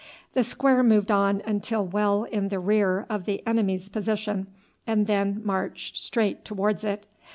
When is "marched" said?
5.45-5.95